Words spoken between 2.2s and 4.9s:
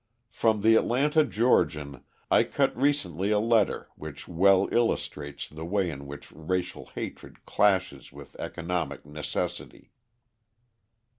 I cut recently a letter which well